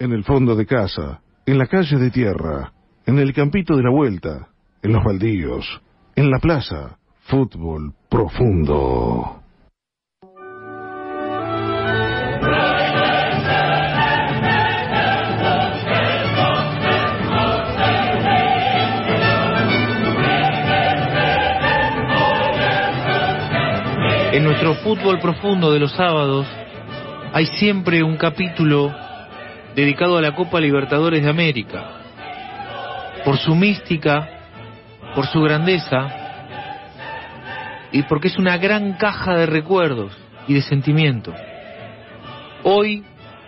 [0.00, 2.72] en el fondo de casa, en la calle de tierra,
[3.04, 4.48] en el campito de la vuelta,
[4.82, 5.82] en los baldíos,
[6.16, 9.42] en la plaza, fútbol profundo.
[24.32, 26.46] En nuestro fútbol profundo de los sábados
[27.34, 29.09] hay siempre un capítulo
[29.74, 31.84] dedicado a la Copa Libertadores de América.
[33.24, 34.28] Por su mística,
[35.14, 36.16] por su grandeza
[37.92, 40.16] y porque es una gran caja de recuerdos
[40.46, 41.34] y de sentimientos.
[42.62, 43.04] Hoy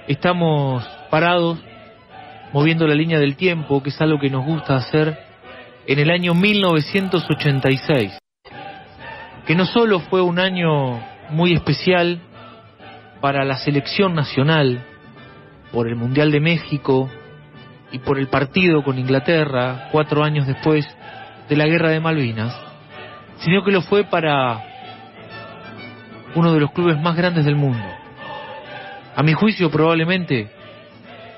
[0.09, 1.59] estamos parados
[2.53, 5.19] moviendo la línea del tiempo, que es algo que nos gusta hacer,
[5.87, 8.19] en el año 1986
[9.47, 12.21] que no solo fue un año muy especial
[13.21, 14.85] para la selección nacional,
[15.73, 17.11] por el Mundial de México
[17.91, 20.87] y por el partido con Inglaterra cuatro años después
[21.49, 22.55] de la Guerra de Malvinas,
[23.39, 24.63] sino que lo fue para
[26.35, 27.85] uno de los clubes más grandes del mundo.
[29.15, 30.51] A mi juicio probablemente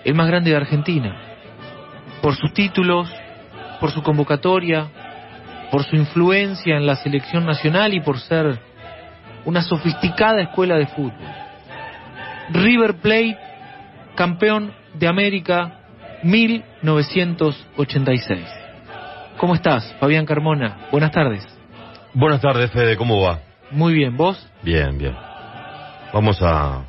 [0.05, 1.17] el más grande de Argentina,
[2.23, 3.11] por sus títulos,
[3.81, 4.89] por su convocatoria,
[5.71, 8.61] por su influencia en la selección nacional y por ser
[9.45, 11.13] una sofisticada escuela de fútbol.
[12.51, 13.39] River Plate,
[14.15, 15.81] campeón de América
[16.23, 18.41] 1986.
[19.37, 20.87] ¿Cómo estás, Fabián Carmona?
[20.91, 21.47] Buenas tardes.
[22.15, 23.41] Buenas tardes, Fede, ¿cómo va?
[23.71, 24.49] Muy bien, ¿vos?
[24.63, 25.15] Bien, bien.
[26.13, 26.85] Vamos a,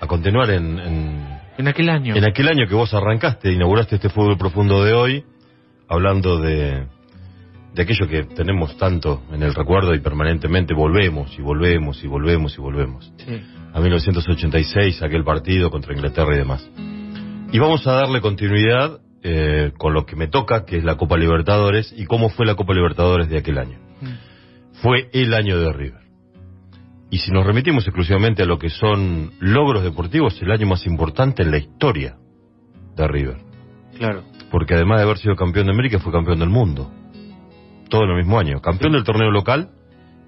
[0.00, 2.14] a continuar en, en, En aquel año.
[2.14, 5.24] en aquel año que vos arrancaste, inauguraste este fútbol profundo de hoy,
[5.88, 6.86] hablando de,
[7.74, 12.56] de aquello que tenemos tanto en el recuerdo y permanentemente volvemos y volvemos y volvemos
[12.56, 13.12] y volvemos.
[13.18, 13.40] Sí.
[13.72, 16.70] A 1986, aquel partido contra Inglaterra y demás.
[17.50, 21.16] Y vamos a darle continuidad eh, con lo que me toca, que es la Copa
[21.16, 23.78] Libertadores, y cómo fue la Copa Libertadores de aquel año.
[24.00, 24.80] Mm.
[24.82, 26.04] Fue el año de River.
[27.10, 31.42] Y si nos remitimos exclusivamente a lo que son logros deportivos, el año más importante
[31.42, 32.16] en la historia
[32.96, 33.38] de River.
[33.98, 34.24] Claro.
[34.50, 36.90] Porque además de haber sido campeón de América, fue campeón del mundo.
[37.88, 38.60] Todo en el mismo año.
[38.60, 39.68] Campeón del torneo local,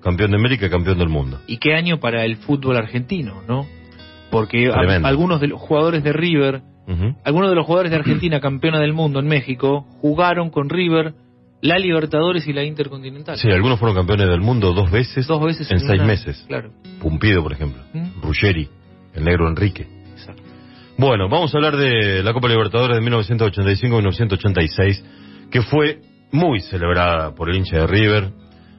[0.03, 1.41] campeón de América y campeón del mundo.
[1.47, 3.67] ¿Y qué año para el fútbol argentino, no?
[4.31, 6.63] Porque a- algunos de los jugadores de River.
[7.25, 11.15] Algunos de los jugadores de Argentina, campeona del mundo en México, jugaron con River
[11.63, 13.37] la Libertadores y la Intercontinental.
[13.39, 16.45] Sí, algunos fueron campeones del mundo dos veces, Dos veces en seis meses.
[16.47, 16.71] Claro.
[17.01, 17.83] Pumpido, por ejemplo.
[17.93, 18.21] ¿Mm?
[18.23, 18.69] Ruggeri,
[19.15, 19.87] el negro Enrique.
[20.13, 20.43] Exacto.
[20.99, 25.03] Bueno, vamos a hablar de la Copa Libertadores de 1985-1986,
[25.51, 26.01] que fue
[26.33, 28.31] muy celebrada por el hincha de River,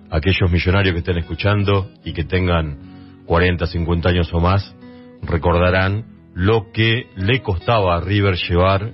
[0.09, 4.75] aquellos millonarios que estén escuchando y que tengan 40, 50 años o más,
[5.21, 8.91] recordarán lo que le costaba a River llevar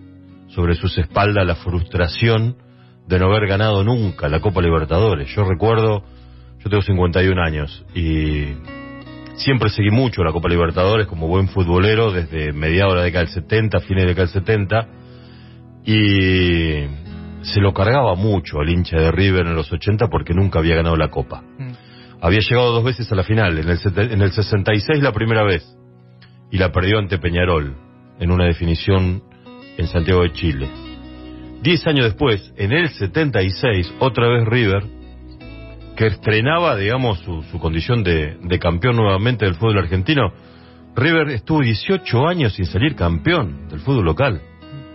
[0.48, 2.58] sobre sus espaldas la frustración
[3.08, 5.30] de no haber ganado nunca la Copa Libertadores.
[5.36, 6.04] Yo recuerdo,
[6.60, 8.54] yo tengo 51 años y
[9.36, 13.34] siempre seguí mucho la Copa Libertadores como buen futbolero desde mediados de la década del
[13.34, 14.88] 70, fines de la década del 70
[15.86, 17.03] y
[17.44, 20.96] se lo cargaba mucho al hincha de River en los 80 porque nunca había ganado
[20.96, 21.44] la Copa.
[21.58, 21.72] Mm.
[22.22, 25.64] Había llegado dos veces a la final, en el, en el 66 la primera vez
[26.52, 27.76] y la perdió ante Peñarol
[28.20, 29.24] en una definición
[29.78, 30.70] en Santiago de Chile.
[31.62, 34.84] Diez años después, en el 76, otra vez River,
[35.96, 40.34] que estrenaba, digamos, su, su condición de, de campeón nuevamente del fútbol argentino,
[40.96, 44.42] River estuvo 18 años sin salir campeón del fútbol local.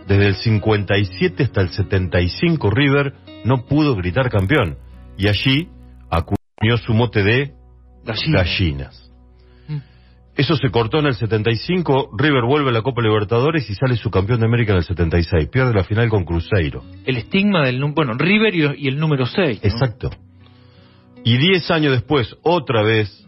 [0.08, 3.12] Desde el 57 hasta el 75 River
[3.44, 4.78] no pudo gritar campeón.
[5.18, 5.68] Y allí
[6.10, 7.52] acuñó su mote de
[8.04, 8.38] Gallina.
[8.38, 9.12] gallinas.
[9.68, 9.76] Mm.
[10.34, 14.10] Eso se cortó en el 75, River vuelve a la Copa Libertadores y sale su
[14.10, 15.48] campeón de América en el 76.
[15.48, 16.84] Pierde la final con Cruzeiro.
[17.04, 17.84] El estigma del...
[17.92, 19.60] Bueno, River y, y el número 6.
[19.62, 20.10] Exacto.
[21.22, 23.26] Y 10 años después, otra vez,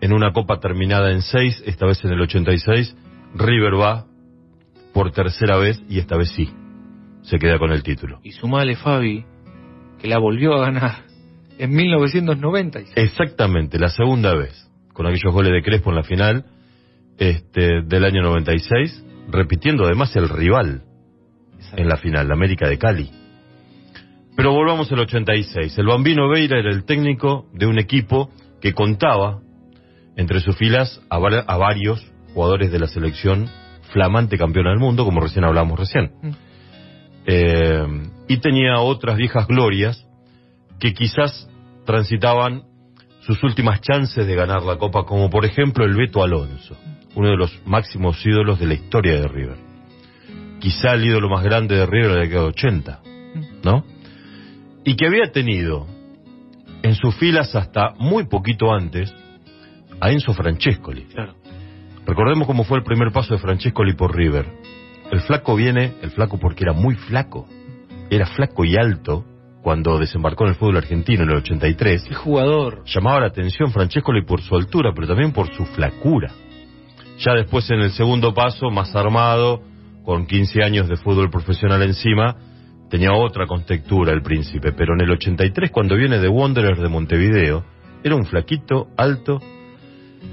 [0.00, 2.96] en una Copa terminada en 6, esta vez en el 86,
[3.34, 4.06] River va
[4.92, 6.50] por tercera vez y esta vez sí,
[7.22, 8.20] se queda con el título.
[8.22, 9.24] Y sumale, Fabi,
[10.00, 11.04] que la volvió a ganar
[11.58, 12.92] en 1996.
[12.96, 16.44] Exactamente, la segunda vez, con aquellos goles de Crespo en la final
[17.18, 20.82] este, del año 96, repitiendo además el rival
[21.76, 23.10] en la final, la América de Cali.
[24.36, 25.76] Pero volvamos al 86.
[25.76, 29.40] El Bambino Veira era el técnico de un equipo que contaba
[30.16, 33.48] entre sus filas a, var- a varios jugadores de la selección
[33.92, 36.12] flamante campeona del mundo, como recién hablamos recién.
[36.22, 36.30] Mm.
[37.26, 37.86] Eh,
[38.28, 40.06] y tenía otras viejas glorias
[40.78, 41.48] que quizás
[41.84, 42.62] transitaban
[43.20, 46.76] sus últimas chances de ganar la Copa, como por ejemplo el Beto Alonso,
[47.14, 49.56] uno de los máximos ídolos de la historia de River.
[50.58, 53.00] quizá el ídolo más grande de River de la década de 80,
[53.64, 53.84] ¿no?
[54.84, 55.86] Y que había tenido
[56.82, 59.14] en sus filas hasta muy poquito antes
[60.00, 61.04] a Enzo Francescoli.
[61.04, 61.39] Claro.
[62.06, 64.46] Recordemos cómo fue el primer paso de Francescoli por River.
[65.10, 67.46] El flaco viene, el flaco porque era muy flaco,
[68.10, 69.24] era flaco y alto
[69.62, 72.04] cuando desembarcó en el fútbol argentino en el 83.
[72.08, 72.82] Qué jugador.
[72.86, 76.32] Llamaba la atención Francescoli por su altura, pero también por su flacura.
[77.18, 79.60] Ya después en el segundo paso, más armado,
[80.04, 82.36] con 15 años de fútbol profesional encima,
[82.88, 87.64] tenía otra contextura el príncipe, pero en el 83 cuando viene de Wanderers de Montevideo,
[88.02, 89.40] era un flaquito, alto,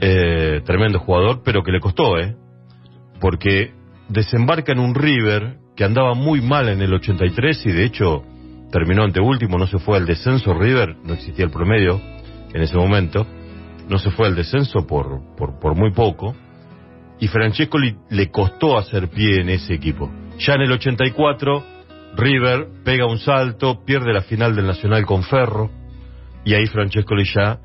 [0.02, 2.36] eh, tremendo jugador, pero que le costó, ¿eh?
[3.20, 3.74] Porque
[4.10, 8.24] desembarca en un River que andaba muy mal en el 83 y de hecho
[8.72, 12.02] terminó ante último, no se fue al descenso River, no existía el promedio
[12.54, 13.26] en ese momento,
[13.88, 16.36] no se fue al descenso por, por, por muy poco
[17.20, 17.78] y Francesco
[18.10, 20.12] le costó hacer pie en ese equipo.
[20.40, 21.64] Ya en el 84,
[22.16, 25.72] River pega un salto, pierde la final del Nacional con Ferro,
[26.46, 27.60] y ahí Francesco ya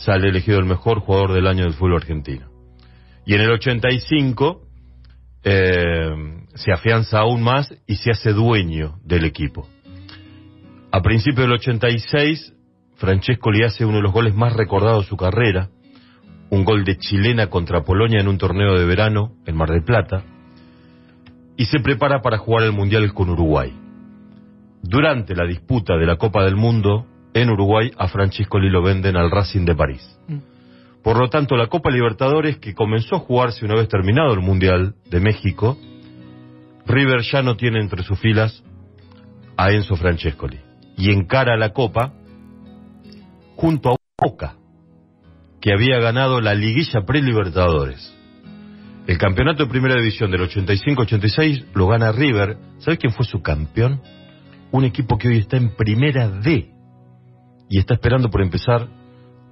[0.00, 2.50] sale elegido el mejor jugador del año del fútbol argentino.
[3.26, 4.62] Y en el 85
[5.44, 6.10] eh,
[6.54, 9.68] se afianza aún más y se hace dueño del equipo.
[10.90, 12.54] A principios del 86,
[12.96, 15.68] Francesco le hace uno de los goles más recordados de su carrera,
[16.50, 20.24] un gol de chilena contra Polonia en un torneo de verano en Mar del Plata,
[21.56, 23.72] y se prepara para jugar el Mundial con Uruguay.
[24.82, 29.30] Durante la disputa de la Copa del Mundo, en Uruguay a Francisco lo venden al
[29.30, 30.18] Racing de París.
[31.02, 34.94] Por lo tanto, la Copa Libertadores, que comenzó a jugarse una vez terminado el Mundial
[35.08, 35.78] de México,
[36.86, 38.62] River ya no tiene entre sus filas
[39.56, 40.60] a Enzo Francescoli
[40.96, 42.12] y encara la Copa
[43.56, 44.56] junto a Boca,
[45.60, 48.16] que había ganado la liguilla pre-Libertadores.
[49.06, 52.58] El campeonato de primera división del 85-86 lo gana River.
[52.78, 54.02] ¿Sabes quién fue su campeón?
[54.70, 56.79] Un equipo que hoy está en primera D
[57.70, 58.88] y está esperando por empezar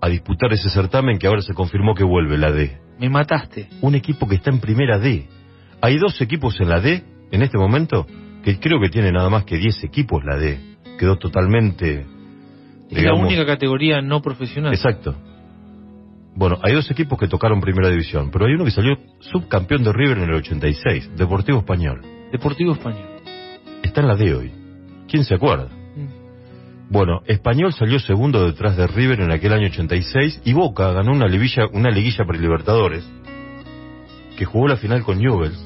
[0.00, 2.78] a disputar ese certamen que ahora se confirmó que vuelve, la D.
[2.98, 3.68] Me mataste.
[3.80, 5.28] Un equipo que está en primera D.
[5.80, 8.06] Hay dos equipos en la D en este momento
[8.42, 10.58] que creo que tiene nada más que 10 equipos la D.
[10.98, 12.06] Quedó totalmente...
[12.90, 14.74] Es la única categoría no profesional.
[14.74, 15.14] Exacto.
[16.34, 19.92] Bueno, hay dos equipos que tocaron primera división, pero hay uno que salió subcampeón de
[19.92, 22.00] River en el 86, Deportivo Español.
[22.32, 23.20] Deportivo Español.
[23.82, 24.52] Está en la D hoy.
[25.06, 25.77] ¿Quién se acuerda?
[26.90, 31.26] Bueno, Español salió segundo detrás de River en aquel año 86 y Boca ganó una
[31.26, 33.06] liguilla, una liguilla para Libertadores
[34.38, 35.58] que jugó la final con Newells.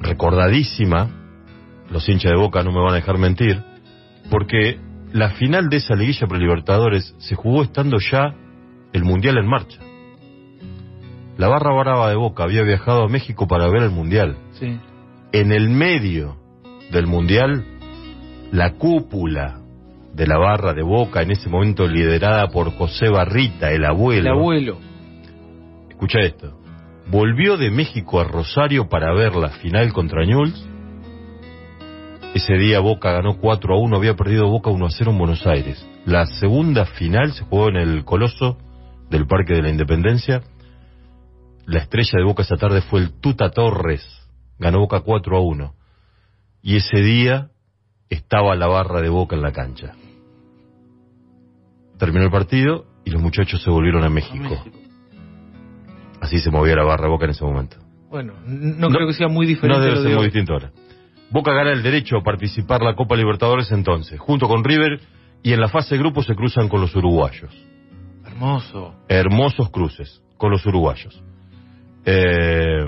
[0.00, 1.08] Recordadísima,
[1.90, 3.62] los hinchas de Boca no me van a dejar mentir,
[4.30, 4.80] porque
[5.12, 8.34] la final de esa liguilla para Libertadores se jugó estando ya
[8.92, 9.78] el Mundial en marcha.
[11.38, 14.36] La barra brava de Boca había viajado a México para ver el Mundial.
[14.52, 14.78] Sí.
[15.32, 16.36] En el medio
[16.90, 17.64] del Mundial,
[18.52, 19.60] la cúpula
[20.14, 24.20] de la barra de Boca, en ese momento liderada por José Barrita, el abuelo.
[24.20, 24.78] El abuelo.
[25.90, 26.58] Escucha esto.
[27.10, 30.66] Volvió de México a Rosario para ver la final contra Newell's.
[32.34, 35.46] Ese día Boca ganó 4 a 1, había perdido Boca 1 a 0 en Buenos
[35.46, 35.86] Aires.
[36.04, 38.58] La segunda final se jugó en el Coloso
[39.10, 40.42] del Parque de la Independencia.
[41.66, 44.06] La estrella de Boca esa tarde fue el Tuta Torres.
[44.58, 45.74] Ganó Boca 4 a 1.
[46.62, 47.50] Y ese día
[48.10, 49.94] estaba la barra de Boca en la cancha.
[51.98, 54.62] Terminó el partido y los muchachos se volvieron a México.
[56.20, 57.76] Así se movía la barra de Boca en ese momento.
[58.10, 59.78] Bueno, no, creo que sea muy diferente.
[59.78, 60.70] No debe ser de muy distinto ahora.
[61.30, 65.00] Boca gana el derecho a participar la Copa Libertadores entonces, junto con River,
[65.42, 67.52] y en la fase de grupo se cruzan con los uruguayos.
[68.24, 68.94] Hermoso.
[69.08, 71.22] Hermosos cruces con los uruguayos.
[72.04, 72.84] Eh,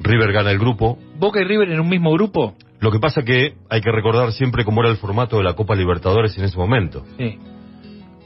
[0.00, 0.98] River gana el grupo.
[1.18, 2.54] Boca y River en un mismo grupo.
[2.80, 5.74] Lo que pasa que hay que recordar siempre cómo era el formato de la Copa
[5.74, 7.04] Libertadores en ese momento.
[7.18, 7.38] Sí.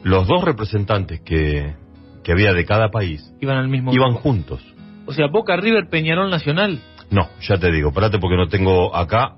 [0.03, 1.75] Los dos representantes que,
[2.23, 4.23] que había de cada país Iban al mismo iban grupo.
[4.23, 4.63] juntos.
[5.07, 6.81] O sea, Boca, River, Peñarol Nacional.
[7.11, 9.37] No, ya te digo, parate porque no tengo acá,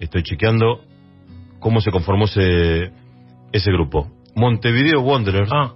[0.00, 0.80] estoy chequeando
[1.60, 2.90] cómo se conformó ese,
[3.52, 4.10] ese grupo.
[4.34, 5.74] Montevideo Wanderers Ah,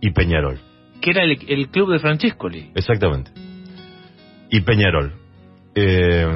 [0.00, 0.58] y Peñarol,
[1.00, 2.70] que era el, el club de Francescoli.
[2.74, 3.30] exactamente.
[4.50, 5.14] Y Peñarol.
[5.74, 6.26] Eh,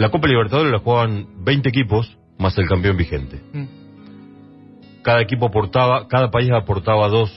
[0.00, 3.38] la Copa Libertadores la jugaban 20 equipos más el campeón vigente.
[3.52, 5.02] Mm.
[5.02, 7.30] Cada equipo aportaba, cada país aportaba dos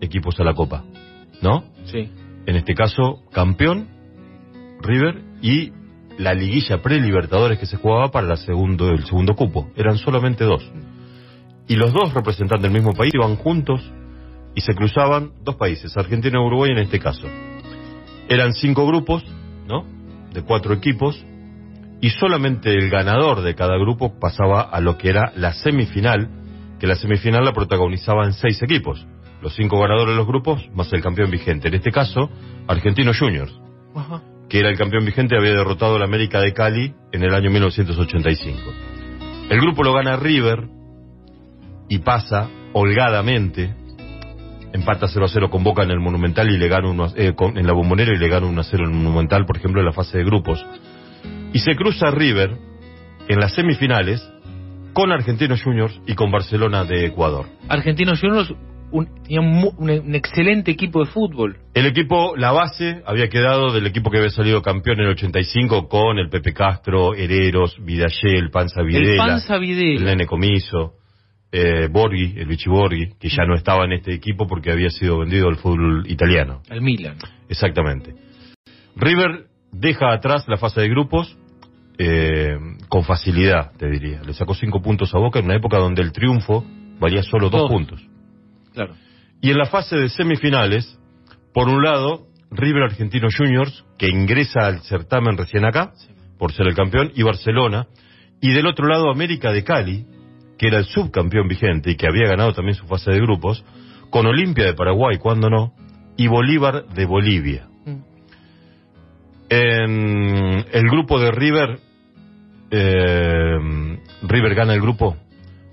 [0.00, 0.84] equipos a la Copa,
[1.42, 1.64] ¿no?
[1.86, 2.08] Sí.
[2.46, 3.88] en este caso campeón
[4.80, 5.72] River y
[6.16, 9.72] la liguilla pre-libertadores que se jugaba para la segundo, el segundo cupo.
[9.74, 10.62] Eran solamente dos.
[11.66, 13.80] Y los dos representantes del mismo país iban juntos
[14.54, 17.26] y se cruzaban dos países, Argentina y Uruguay en este caso.
[18.28, 19.24] Eran cinco grupos,
[19.66, 19.84] ¿no?
[20.32, 21.24] de cuatro equipos
[22.00, 26.28] y solamente el ganador de cada grupo pasaba a lo que era la semifinal,
[26.78, 29.06] que la semifinal la protagonizaban seis equipos,
[29.40, 32.30] los cinco ganadores de los grupos más el campeón vigente, en este caso
[32.66, 33.52] Argentinos Juniors,
[33.94, 34.22] Ajá.
[34.48, 37.50] que era el campeón vigente, había derrotado a la América de Cali en el año
[37.50, 38.58] 1985.
[39.50, 40.68] El grupo lo gana River
[41.88, 43.74] y pasa holgadamente,
[44.72, 47.34] empata 0 a 0 con Boca en el Monumental y le gana uno a- eh,
[47.34, 49.80] con- en la Bombonera y le gana 1 a 0 en el Monumental, por ejemplo,
[49.80, 50.64] en la fase de grupos.
[51.54, 52.56] Y se cruza River
[53.28, 54.20] en las semifinales
[54.92, 57.46] con Argentinos Juniors y con Barcelona de Ecuador.
[57.68, 58.52] Argentinos Juniors
[58.90, 61.56] un, tenía un, un- un excelente equipo de fútbol.
[61.74, 65.88] El equipo, la base, había quedado del equipo que había salido campeón en el 85
[65.88, 70.04] con el Pepe Castro, Hereros, Vidallé, Panza Videla, el Panza el Videla.
[70.10, 70.92] Nene Comiso,
[71.50, 75.18] eh, Borghi, el Vichy Borghi, que ya no estaba en este equipo porque había sido
[75.18, 76.62] vendido al fútbol italiano.
[76.70, 77.16] El Milan.
[77.48, 78.14] Exactamente.
[78.96, 81.36] River deja atrás la fase de grupos
[81.98, 82.56] eh,
[82.88, 84.22] con facilidad, te diría.
[84.22, 86.64] Le sacó cinco puntos a Boca en una época donde el triunfo
[86.98, 87.70] valía solo dos Dos.
[87.70, 88.00] puntos.
[88.72, 88.94] Claro.
[89.40, 90.98] Y en la fase de semifinales,
[91.52, 95.92] por un lado, River Argentino Juniors, que ingresa al certamen recién acá,
[96.38, 97.86] por ser el campeón, y Barcelona.
[98.40, 100.06] Y del otro lado, América de Cali,
[100.58, 103.64] que era el subcampeón vigente y que había ganado también su fase de grupos,
[104.10, 105.74] con Olimpia de Paraguay, cuando no,
[106.16, 107.68] y Bolívar de Bolivia.
[109.48, 111.78] En el grupo de River,
[112.70, 115.16] eh, River gana el grupo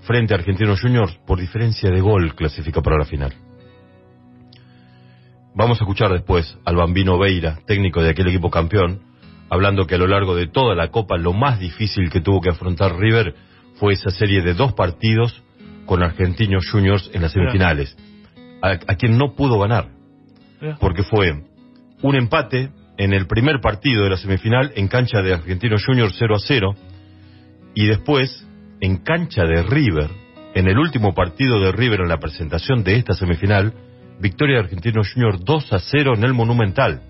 [0.02, 3.32] frente a Argentinos Juniors por diferencia de gol, clasifica para la final.
[5.54, 9.02] Vamos a escuchar después al Bambino Veira, técnico de aquel equipo campeón,
[9.50, 12.50] hablando que a lo largo de toda la Copa lo más difícil que tuvo que
[12.50, 13.34] afrontar River
[13.76, 15.42] fue esa serie de dos partidos
[15.86, 17.96] con Argentinos Juniors en las semifinales,
[18.62, 20.02] a, a quien no pudo ganar
[20.80, 21.42] porque fue
[22.02, 26.34] un empate en el primer partido de la semifinal en cancha de Argentinos Juniors 0
[26.36, 26.74] a 0
[27.74, 28.46] y después
[28.80, 30.10] en cancha de River,
[30.54, 33.72] en el último partido de River en la presentación de esta semifinal,
[34.20, 37.02] victoria de Argentinos Juniors 2 a 0 en el Monumental.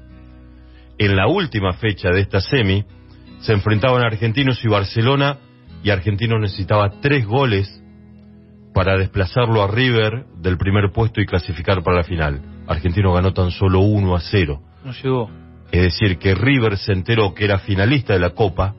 [0.99, 2.85] En la última fecha de esta semi
[3.41, 5.39] se enfrentaban Argentinos y Barcelona
[5.83, 7.83] y Argentinos necesitaba tres goles
[8.73, 12.41] para desplazarlo a River del primer puesto y clasificar para la final.
[12.67, 14.63] Argentino ganó tan solo 1 a 0.
[14.85, 15.42] No llegó.
[15.73, 18.75] Es decir, que River se enteró que era finalista de la Copa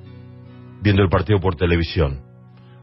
[0.82, 2.22] viendo el partido por televisión.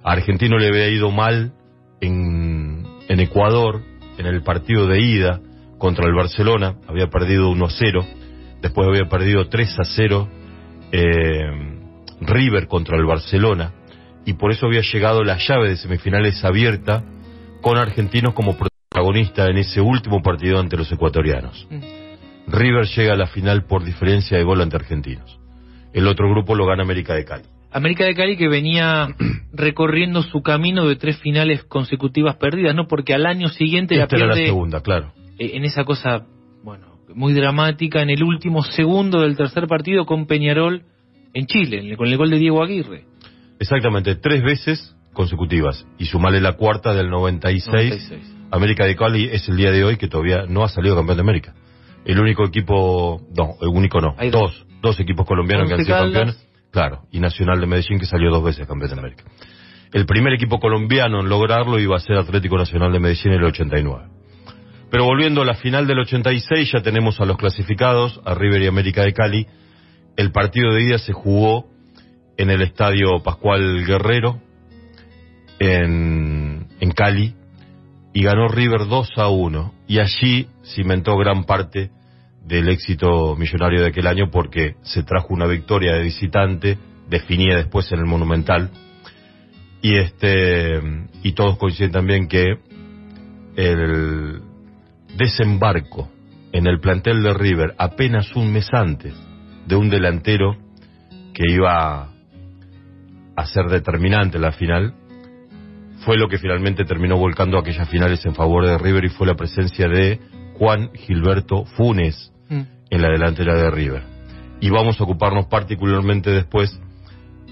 [0.03, 1.53] A Argentino le había ido mal
[2.01, 3.83] en, en Ecuador,
[4.19, 5.41] en el partido de ida
[5.79, 8.07] contra el Barcelona, había perdido 1 a 0,
[8.61, 10.29] después había perdido 3 a 0
[10.93, 11.79] eh,
[12.21, 13.73] River contra el Barcelona,
[14.27, 17.05] y por eso había llegado la llave de semifinales abierta
[17.61, 21.67] con Argentinos como protagonista en ese último partido ante los ecuatorianos.
[21.71, 22.00] Mm.
[22.51, 25.39] River llega a la final por diferencia de gol ante Argentinos.
[25.93, 27.45] El otro grupo lo gana América de Cali.
[27.73, 29.09] América de Cali que venía
[29.53, 32.87] recorriendo su camino de tres finales consecutivas perdidas, ¿no?
[32.87, 35.13] Porque al año siguiente la Esta era la pierde segunda, claro.
[35.39, 36.27] eh, en esa cosa,
[36.63, 40.83] bueno, muy dramática, en el último segundo del tercer partido con Peñarol
[41.35, 43.05] en Chile, con el gol de Diego Aguirre.
[43.59, 45.87] Exactamente, tres veces consecutivas.
[45.99, 47.67] Y sumale la cuarta del 96.
[47.67, 48.37] 96.
[48.51, 51.23] América de Cali es el día de hoy que todavía no ha salido campeón de
[51.23, 51.55] América.
[52.05, 55.99] El único equipo, no, el único no, Hay dos, dos equipos colombianos que han sido
[55.99, 56.47] campeones.
[56.71, 59.25] Claro, y Nacional de Medellín que salió dos veces campeón de América.
[59.93, 63.45] El primer equipo colombiano en lograrlo iba a ser Atlético Nacional de Medellín en el
[63.45, 64.05] 89.
[64.91, 68.67] Pero volviendo a la final del 86, ya tenemos a los clasificados, a River y
[68.67, 69.47] América de Cali.
[70.17, 71.71] El partido de ida se jugó
[72.37, 74.41] en el estadio Pascual Guerrero,
[75.59, 77.35] en, en Cali,
[78.13, 79.75] y ganó River 2 a 1.
[79.87, 81.91] Y allí cimentó gran parte
[82.45, 87.91] del éxito millonario de aquel año porque se trajo una victoria de visitante, definida después
[87.93, 88.71] en el Monumental.
[89.83, 90.81] Y este
[91.23, 92.59] y todos coinciden también que
[93.57, 94.43] el
[95.17, 96.11] desembarco
[96.53, 99.15] en el plantel de River apenas un mes antes
[99.67, 100.57] de un delantero
[101.33, 102.11] que iba
[103.37, 104.95] a ser determinante en la final
[106.01, 109.35] fue lo que finalmente terminó volcando aquellas finales en favor de River y fue la
[109.35, 110.19] presencia de
[110.55, 112.63] Juan Gilberto Funes Mm.
[112.91, 114.03] en la delantera de River.
[114.61, 116.79] Y vamos a ocuparnos particularmente después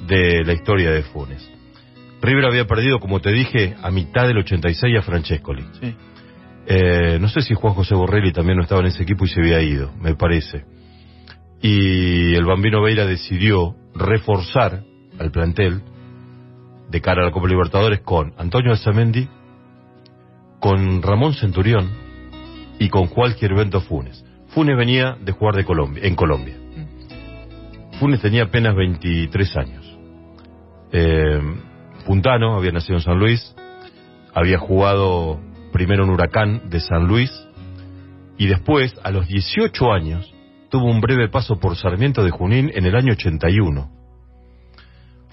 [0.08, 1.48] de la historia de Funes.
[2.20, 5.64] River había perdido, como te dije, a mitad del 86 a Francescoli.
[5.80, 5.94] Sí.
[6.66, 9.40] Eh, no sé si Juan José Borrelli también no estaba en ese equipo y se
[9.40, 10.64] había ido, me parece.
[11.62, 14.82] Y el Bambino Veira decidió reforzar
[15.18, 15.82] al plantel
[16.88, 19.28] de cara a la Copa Libertadores con Antonio Alzamendi,
[20.60, 21.90] con Ramón Centurión
[22.78, 24.24] y con Juan Gilberto Funes.
[24.48, 26.56] Funes venía de jugar de Colombia, en Colombia.
[27.98, 29.98] Funes tenía apenas 23 años.
[30.92, 31.40] Eh,
[32.06, 33.54] Puntano había nacido en San Luis,
[34.32, 35.38] había jugado
[35.72, 37.30] primero en Huracán de San Luis
[38.38, 40.32] y después, a los 18 años,
[40.70, 43.97] tuvo un breve paso por Sarmiento de Junín en el año 81.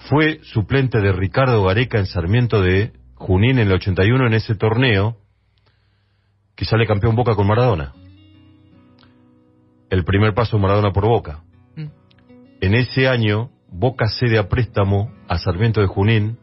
[0.08, 5.16] Fue suplente de Ricardo Gareca en Sarmiento de Junín en el 81 en ese torneo
[6.54, 7.92] que sale campeón Boca con Maradona.
[9.90, 11.40] El primer paso Maradona por Boca.
[11.76, 11.86] Mm.
[12.60, 16.38] En ese año, Boca cede a préstamo a Sarmiento de Junín,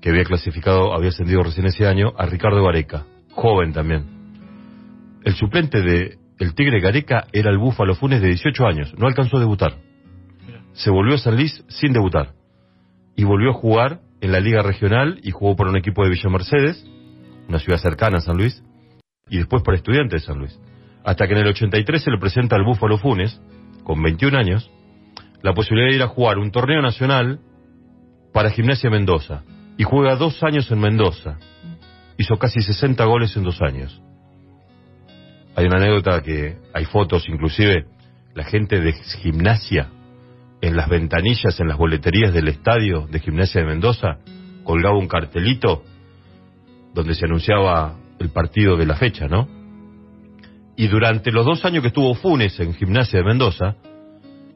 [0.00, 4.20] que había clasificado, había ascendido recién ese año, a Ricardo Gareca, joven también.
[5.24, 9.36] El suplente de el Tigre Gareca era el Búfalo Funes de 18 años, no alcanzó
[9.36, 9.76] a debutar.
[10.72, 12.32] Se volvió a San Luis sin debutar.
[13.20, 16.30] Y volvió a jugar en la Liga Regional y jugó por un equipo de Villa
[16.30, 16.86] Mercedes,
[17.50, 18.64] una ciudad cercana a San Luis,
[19.28, 20.58] y después por Estudiantes de San Luis.
[21.04, 23.38] Hasta que en el 83 se le presenta al Búfalo Funes,
[23.84, 24.70] con 21 años,
[25.42, 27.40] la posibilidad de ir a jugar un torneo nacional
[28.32, 29.42] para Gimnasia Mendoza.
[29.76, 31.36] Y juega dos años en Mendoza.
[32.16, 34.00] Hizo casi 60 goles en dos años.
[35.56, 37.84] Hay una anécdota que hay fotos, inclusive
[38.32, 39.90] la gente de gimnasia
[40.60, 44.18] en las ventanillas, en las boleterías del estadio de gimnasia de Mendoza,
[44.64, 45.82] colgaba un cartelito
[46.94, 49.48] donde se anunciaba el partido de la fecha, ¿no?
[50.76, 53.76] Y durante los dos años que estuvo Funes en gimnasia de Mendoza,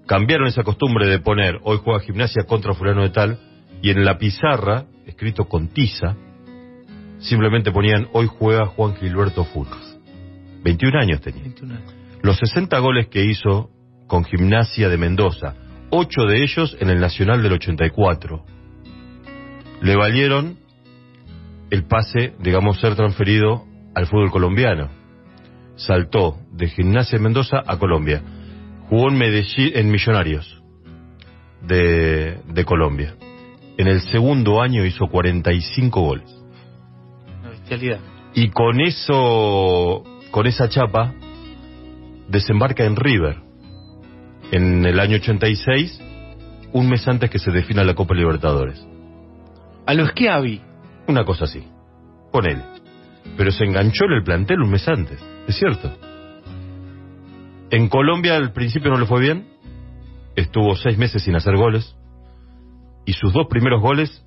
[0.06, 3.38] cambiaron esa costumbre de poner hoy juega gimnasia contra fulano de tal,
[3.82, 6.16] y en la pizarra, escrito con tiza,
[7.18, 9.98] simplemente ponían hoy juega Juan Gilberto Funes.
[10.62, 11.42] 21 años tenía.
[11.42, 11.94] 21 años.
[12.22, 13.70] Los 60 goles que hizo
[14.06, 15.54] con Gimnasia de Mendoza,
[15.94, 18.44] ocho de ellos en el Nacional del 84,
[19.80, 20.58] le valieron
[21.70, 24.90] el pase, digamos, ser transferido al fútbol colombiano.
[25.76, 28.22] Saltó de Gimnasia de Mendoza a Colombia.
[28.88, 30.62] Jugó en Medellín, en Millonarios
[31.62, 33.14] de, de Colombia.
[33.76, 36.30] En el segundo año hizo 45 goles.
[37.40, 38.00] Una bestialidad.
[38.34, 41.14] Y con eso, con esa chapa,
[42.28, 43.43] desembarca en River.
[44.50, 46.00] En el año 86,
[46.72, 48.84] un mes antes que se defina la Copa Libertadores.
[49.86, 50.60] A lo Schiavi.
[51.06, 51.64] Una cosa así.
[52.32, 52.62] Ponele.
[53.36, 55.22] Pero se enganchó en el plantel un mes antes.
[55.46, 55.92] Es cierto.
[57.70, 59.46] En Colombia al principio no le fue bien.
[60.36, 61.96] Estuvo seis meses sin hacer goles.
[63.06, 64.24] Y sus dos primeros goles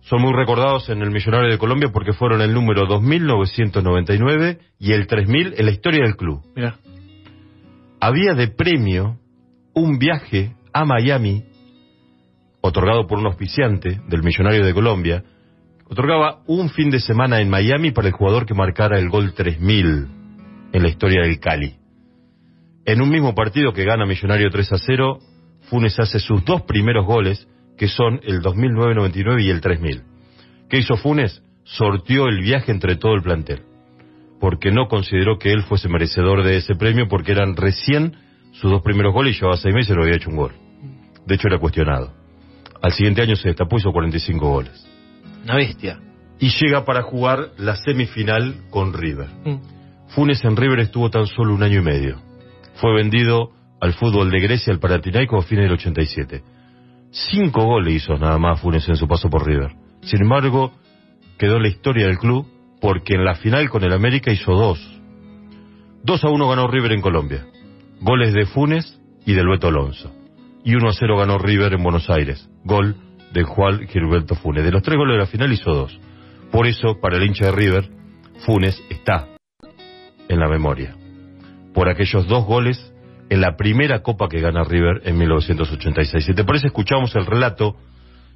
[0.00, 5.06] son muy recordados en el Millonario de Colombia porque fueron el número 2999 y el
[5.06, 6.42] 3000 en la historia del club.
[6.54, 6.78] Mira.
[8.06, 9.16] Había de premio
[9.72, 11.42] un viaje a Miami,
[12.60, 15.24] otorgado por un auspiciante del Millonario de Colombia,
[15.86, 20.08] otorgaba un fin de semana en Miami para el jugador que marcara el gol 3000
[20.74, 21.76] en la historia del Cali.
[22.84, 25.20] En un mismo partido que gana Millonario 3 a 0,
[25.70, 30.02] Funes hace sus dos primeros goles, que son el 2009-99 y el 3000.
[30.68, 31.42] ¿Qué hizo Funes?
[31.62, 33.62] Sortió el viaje entre todo el plantel,
[34.44, 38.14] porque no consideró que él fuese merecedor de ese premio, porque eran recién
[38.52, 40.52] sus dos primeros goles y llevaba seis meses y no había hecho un gol.
[41.24, 42.12] De hecho, era cuestionado.
[42.82, 44.86] Al siguiente año se destapó y hizo 45 goles.
[45.44, 45.98] Una bestia.
[46.38, 49.28] Y llega para jugar la semifinal con River.
[49.46, 50.08] Mm.
[50.08, 52.20] Funes en River estuvo tan solo un año y medio.
[52.74, 56.42] Fue vendido al fútbol de Grecia, al Panathinaikos, a fines del 87.
[57.12, 59.70] Cinco goles hizo nada más Funes en su paso por River.
[60.02, 60.74] Sin embargo,
[61.38, 62.46] quedó en la historia del club
[62.84, 64.78] porque en la final con el América hizo dos.
[66.02, 67.46] 2 a 1 ganó River en Colombia.
[67.98, 70.12] Goles de Funes y del Beto Alonso.
[70.64, 72.46] Y 1 a 0 ganó River en Buenos Aires.
[72.62, 72.94] Gol
[73.32, 74.64] de Juan Gilberto Funes.
[74.64, 75.98] De los tres goles de la final hizo dos.
[76.52, 77.88] Por eso, para el hincha de River,
[78.44, 79.28] Funes está
[80.28, 80.94] en la memoria.
[81.72, 82.92] Por aquellos dos goles
[83.30, 86.22] en la primera copa que gana River en 1986.
[86.22, 87.76] Si te parece, escuchamos el relato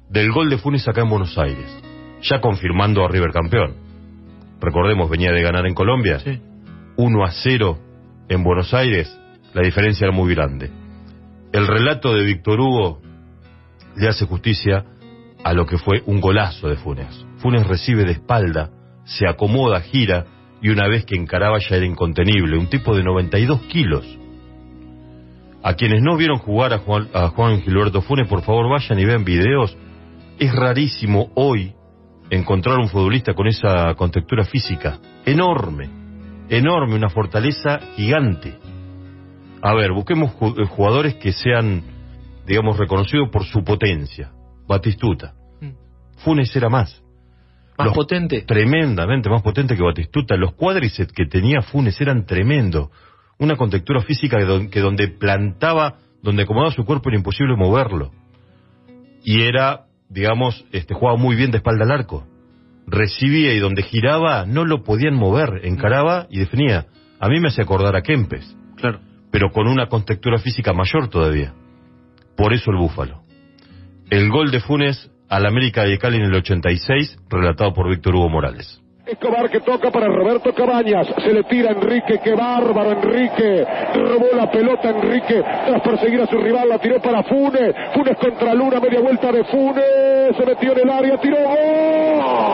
[0.09, 1.67] del gol de Funes acá en Buenos Aires,
[2.23, 3.88] ya confirmando a River campeón.
[4.61, 6.39] Recordemos, venía de ganar en Colombia, Sí.
[6.97, 7.79] 1 a 0
[8.27, 9.17] en Buenos Aires,
[9.53, 10.69] la diferencia era muy grande.
[11.51, 13.01] El relato de Víctor Hugo
[13.95, 14.85] le hace justicia
[15.43, 17.25] a lo que fue un golazo de Funes.
[17.37, 18.69] Funes recibe de espalda,
[19.05, 20.25] se acomoda, gira,
[20.61, 24.05] y una vez que encaraba ya era incontenible, un tipo de 92 kilos.
[25.63, 29.05] A quienes no vieron jugar a Juan, a Juan Gilberto Funes, por favor vayan y
[29.05, 29.75] vean videos.
[30.37, 31.73] Es rarísimo hoy
[32.29, 34.99] encontrar un futbolista con esa contextura física.
[35.25, 35.89] Enorme,
[36.49, 38.57] enorme, una fortaleza gigante.
[39.61, 41.83] A ver, busquemos eh, jugadores que sean,
[42.45, 44.31] digamos, reconocidos por su potencia.
[44.67, 45.33] Batistuta.
[45.61, 45.71] Mm.
[46.23, 47.03] Funes era más.
[47.77, 48.41] Más Los- potente.
[48.43, 50.35] Tremendamente más potente que Batistuta.
[50.37, 52.91] Los cuádriceps que tenía Funes eran tremendo.
[53.37, 58.11] Una contextura física que don- que donde plantaba donde acomodaba su cuerpo era imposible moverlo.
[59.23, 62.27] Y era, digamos, este, jugaba muy bien de espalda al arco.
[62.87, 66.87] Recibía y donde giraba no lo podían mover, encaraba y definía.
[67.19, 68.55] A mí me hace acordar a Kempes.
[68.75, 68.99] Claro.
[69.31, 71.53] Pero con una contextura física mayor todavía.
[72.35, 73.21] Por eso el Búfalo.
[74.09, 78.29] El gol de Funes al América de Cali en el 86, relatado por Víctor Hugo
[78.29, 78.81] Morales.
[79.11, 81.07] Escobar que toca para Roberto Cabañas.
[81.23, 83.65] Se le tira Enrique, qué bárbaro Enrique.
[83.95, 86.69] Robó la pelota Enrique tras perseguir a su rival.
[86.69, 87.73] La tiró para Funes.
[87.95, 90.37] Funes contra Luna, media vuelta de Funes.
[90.37, 92.49] Se metió en el área, tiró gol.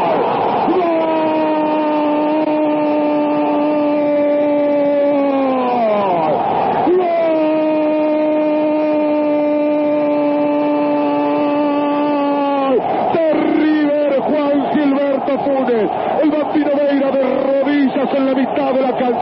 [18.13, 18.73] en la mitad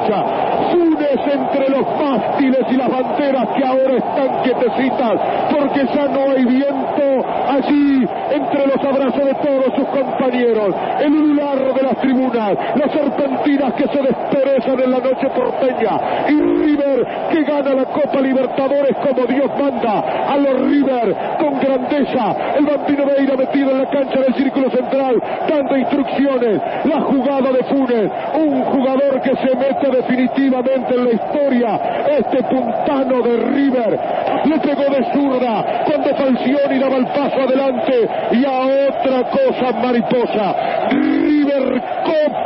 [0.03, 0.43] de la cancha.
[0.71, 5.19] Funes entre los mástiles y las banderas que ahora están quietecitas
[5.51, 10.75] porque ya no hay viento allí entre los abrazos de todos sus compañeros.
[10.99, 16.39] El ulular de las tribunas, las serpentinas que se desperezan en la noche porteña y
[16.39, 16.92] River
[17.31, 22.35] que gana la Copa Libertadores como Dios manda a los River con grandeza.
[22.57, 26.61] El Bambino Veira metido en la cancha del círculo central dando instrucciones.
[26.85, 31.81] La jugada de Funes, un jugador que se mete definitivamente en la historia.
[32.17, 33.99] Este puntano de River
[34.45, 40.55] le pegó de zurda cuando Falcioni daba el paso adelante y a otra cosa mariposa.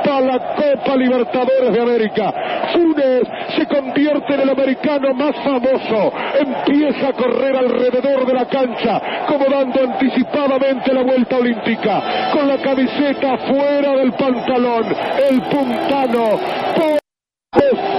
[0.07, 2.33] La Copa Libertadores de América.
[2.71, 6.13] Funes se convierte en el americano más famoso.
[6.39, 12.57] Empieza a correr alrededor de la cancha, como dando anticipadamente la vuelta olímpica, con la
[12.57, 14.95] camiseta fuera del pantalón.
[15.29, 16.39] El puntano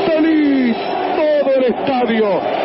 [0.07, 0.77] feliz
[1.17, 2.41] todo el estadio.
[2.41, 2.58] El estadio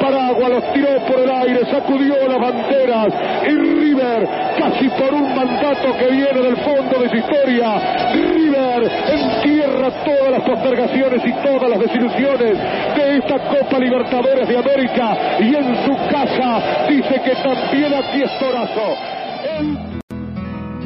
[0.00, 3.14] paraguas, los tiró por el aire, sacudió las banderas.
[3.46, 9.90] Y River, casi por un mandato que viene del fondo de su historia, River entierra
[10.04, 12.58] todas las postergaciones y todas las desilusiones
[12.96, 15.38] de esta Copa Libertadores de América.
[15.40, 18.96] Y en su casa dice que también aquí es Torazo.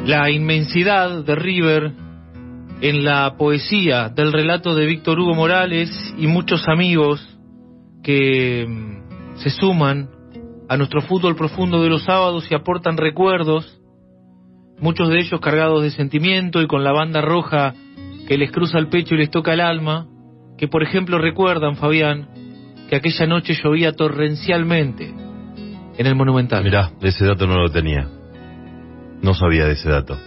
[0.05, 1.91] La inmensidad de River
[2.81, 7.25] en la poesía del relato de Víctor Hugo Morales y muchos amigos
[8.03, 9.04] que mm,
[9.35, 10.09] se suman
[10.67, 13.79] a nuestro fútbol profundo de los sábados y aportan recuerdos,
[14.79, 17.73] muchos de ellos cargados de sentimiento y con la banda roja
[18.27, 20.07] que les cruza el pecho y les toca el alma,
[20.57, 22.27] que por ejemplo recuerdan, Fabián,
[22.89, 25.13] que aquella noche llovía torrencialmente
[25.97, 26.63] en el Monumental.
[26.63, 28.07] Mirá, ese dato no lo tenía.
[29.21, 30.17] No sabía de ese dato.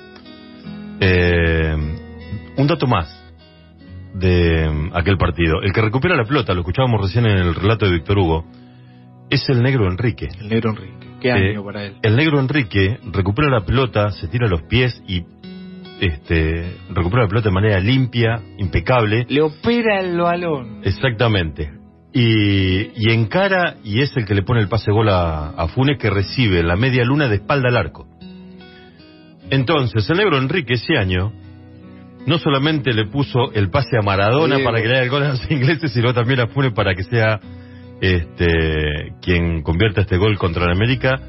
[1.00, 1.76] Eh,
[2.56, 3.14] un dato más
[4.14, 5.62] de mm, aquel partido.
[5.62, 8.44] El que recupera la pelota, lo escuchábamos recién en el relato de Víctor Hugo,
[9.30, 10.28] es el negro Enrique.
[10.40, 11.06] El negro Enrique.
[11.20, 11.96] Qué año para él.
[12.02, 15.24] El negro Enrique recupera la pelota, se tira a los pies y
[16.00, 19.26] este recupera la pelota de manera limpia, impecable.
[19.28, 20.80] Le opera el balón.
[20.84, 21.72] Exactamente.
[22.12, 25.98] Y, y encara y es el que le pone el pase gol a, a Funes
[25.98, 28.06] que recibe la media luna de espalda al arco.
[29.50, 31.32] Entonces, el negro Enrique ese año
[32.26, 35.28] no solamente le puso el pase a Maradona para que le haga el gol a
[35.30, 37.40] los ingleses, sino también a Funes para que sea
[38.00, 41.20] este quien convierta este gol contra el América.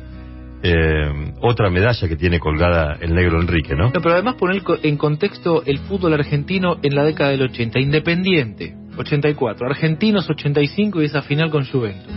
[0.62, 3.86] Eh, otra medalla que tiene colgada el negro Enrique, ¿no?
[3.86, 7.80] No, pero además poner en contexto el fútbol argentino en la década del 80.
[7.80, 9.68] Independiente, 84.
[9.68, 12.12] Argentinos, 85 y esa final con Juventus.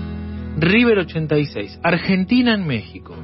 [0.59, 1.79] River, 86.
[1.83, 3.15] Argentina en México.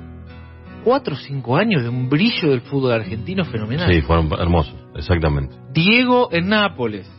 [0.84, 3.92] Cuatro o cinco años de un brillo del fútbol argentino fenomenal.
[3.92, 5.56] Sí, fueron hermosos, exactamente.
[5.72, 7.10] Diego en Nápoles.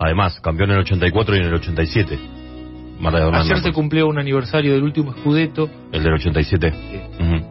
[0.00, 2.18] Además, campeón en el 84 y en el 87.
[3.00, 3.74] Maradona Ayer se Nápoles.
[3.74, 5.68] cumplió un aniversario del último Scudetto.
[5.92, 6.72] El del 87.
[7.20, 7.46] Ujú.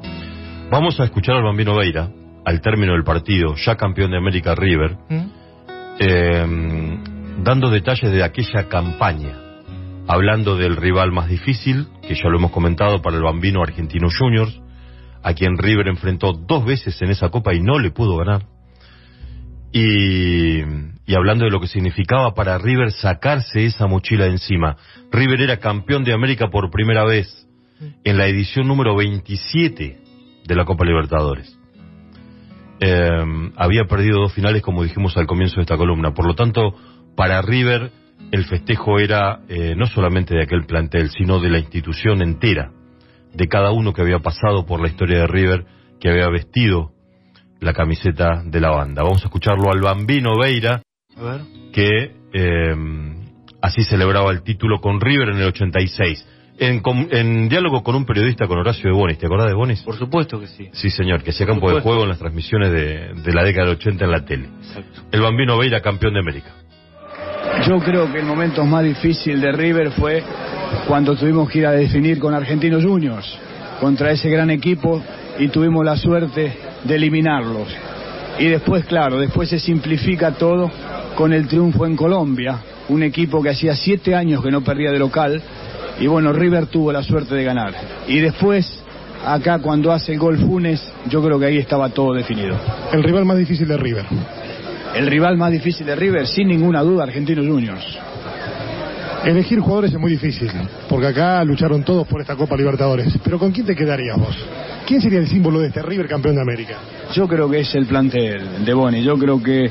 [0.70, 2.10] Vamos a escuchar al Bambino Veira,
[2.46, 5.26] al término del partido, ya campeón de América River, ¿Mm?
[6.00, 7.00] eh,
[7.44, 9.34] dando detalles de aquella campaña,
[10.08, 14.60] hablando del rival más difícil, que ya lo hemos comentado para el Bambino Argentino Juniors,
[15.24, 18.44] a quien River enfrentó dos veces en esa copa y no le pudo ganar.
[19.72, 20.62] Y,
[21.08, 24.76] y hablando de lo que significaba para River sacarse esa mochila de encima.
[25.10, 27.48] River era campeón de América por primera vez
[28.04, 30.00] en la edición número 27
[30.46, 31.58] de la Copa Libertadores.
[32.82, 36.14] Eh, había perdido dos finales, como dijimos al comienzo de esta columna.
[36.14, 36.76] Por lo tanto,
[37.16, 37.92] para River
[38.32, 42.72] el festejo era eh, no solamente de aquel plantel, sino de la institución entera,
[43.34, 45.66] de cada uno que había pasado por la historia de River,
[46.02, 46.92] que había vestido
[47.62, 49.04] la camiseta de la banda.
[49.04, 50.82] Vamos a escucharlo al Bambino Veira,
[51.20, 51.42] A ver.
[51.74, 52.76] que eh,
[53.62, 56.26] así celebraba el título con River en el 86.
[56.60, 59.82] En, com- en diálogo con un periodista, con Horacio de Bonis, ¿te acordás de Bonis?
[59.84, 60.70] Por supuesto que sí.
[60.72, 63.76] Sí, señor, que hacía campo de juego en las transmisiones de, de la década del
[63.78, 64.50] 80 en la tele.
[64.68, 65.02] Exacto.
[65.12, 66.50] El Bambino Veira, campeón de América.
[67.68, 70.24] Yo creo que el momento más difícil de River fue
[70.88, 73.38] cuando tuvimos que ir a definir con Argentinos Juniors
[73.80, 75.02] contra ese gran equipo
[75.40, 76.54] y tuvimos la suerte
[76.84, 77.68] de eliminarlos.
[78.40, 80.72] Y después, claro, después se simplifica todo
[81.18, 85.00] con el triunfo en Colombia, un equipo que hacía siete años que no perdía de
[85.00, 85.42] local
[86.00, 87.74] y bueno, River tuvo la suerte de ganar.
[88.08, 88.84] Y después,
[89.26, 92.56] acá cuando hace el gol Funes, yo creo que ahí estaba todo definido.
[92.94, 94.06] El rival más difícil de River.
[94.96, 97.98] El rival más difícil de River, sin ninguna duda, Argentinos Juniors.
[99.26, 100.52] Elegir jugadores es muy difícil,
[100.88, 103.12] porque acá lucharon todos por esta Copa Libertadores.
[103.24, 104.38] Pero ¿con quién te quedarías vos?
[104.86, 106.76] ¿Quién sería el símbolo de este River campeón de América?
[107.16, 109.02] Yo creo que es el plantel de Boni.
[109.02, 109.70] Yo creo que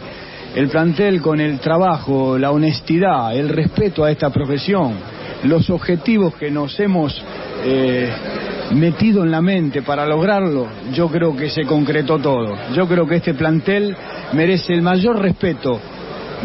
[0.57, 4.95] el plantel con el trabajo, la honestidad, el respeto a esta profesión,
[5.45, 7.23] los objetivos que nos hemos
[7.63, 8.11] eh,
[8.73, 12.57] metido en la mente para lograrlo, yo creo que se concretó todo.
[12.75, 13.95] Yo creo que este plantel
[14.33, 15.79] merece el mayor respeto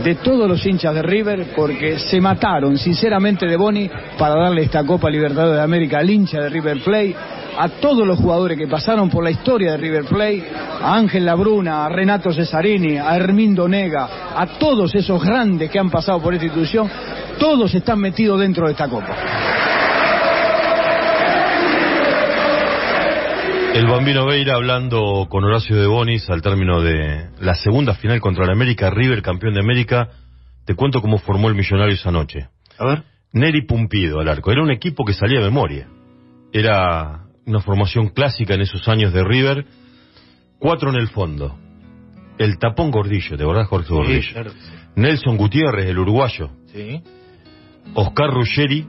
[0.04, 4.84] de todos los hinchas de River porque se mataron sinceramente de Boni para darle esta
[4.84, 7.16] Copa Libertadores de América al hincha de River Plate,
[7.58, 11.86] a todos los jugadores que pasaron por la historia de River Plate, a Ángel Labruna,
[11.86, 16.46] a Renato Cesarini, a Hermindo Nega, a todos esos grandes que han pasado por esta
[16.46, 16.90] institución,
[17.40, 19.16] todos están metidos dentro de esta Copa.
[23.74, 28.44] El Bambino Veira hablando con Horacio de Bonis al término de la segunda final contra
[28.44, 30.10] el América, River campeón de América.
[30.66, 32.50] Te cuento cómo formó el Millonario esa noche.
[32.78, 33.04] A ver.
[33.32, 34.52] Neri Pumpido al arco.
[34.52, 35.88] Era un equipo que salía de memoria.
[36.52, 39.66] Era una formación clásica en esos años de River.
[40.60, 41.58] Cuatro en el fondo.
[42.38, 44.34] El tapón Gordillo, ¿te acordás, Jorge Gordillo?
[44.34, 44.52] Claro.
[44.96, 46.50] Nelson Gutiérrez, el uruguayo.
[46.68, 47.02] Sí.
[47.94, 48.86] Oscar Ruggeri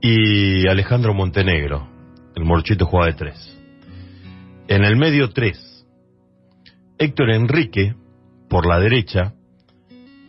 [0.00, 1.88] y Alejandro Montenegro.
[2.34, 3.58] El Morchito jugaba de tres.
[4.68, 5.86] En el medio tres.
[6.98, 7.94] Héctor Enrique
[8.48, 9.34] por la derecha.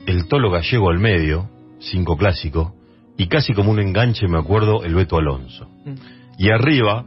[0.06, 1.50] El Tolo Gallego al medio.
[1.80, 2.76] Cinco clásico.
[3.18, 5.70] Y casi como un enganche, me acuerdo, el Beto Alonso.
[5.86, 6.19] Mm.
[6.40, 7.06] Y arriba,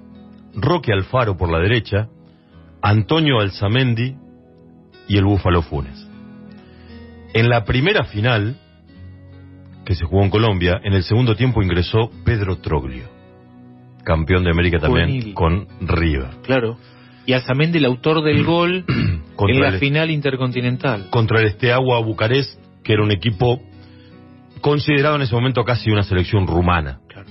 [0.54, 2.08] Roque Alfaro por la derecha.
[2.82, 4.14] Antonio Alzamendi
[5.08, 6.06] y el Búfalo Funes.
[7.32, 8.58] En la primera final,
[9.86, 13.04] que se jugó en Colombia, en el segundo tiempo ingresó Pedro Troglio,
[14.04, 16.42] campeón de América también con River.
[16.42, 16.76] Claro.
[17.24, 21.08] Y Alzamendi, el autor del gol en la el, final intercontinental.
[21.08, 23.62] contra el Esteagua Bucarest, que era un equipo
[24.60, 27.00] considerado en ese momento casi una selección rumana.
[27.08, 27.30] Claro.